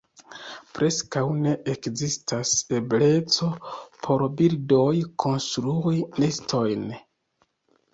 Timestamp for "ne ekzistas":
1.41-2.55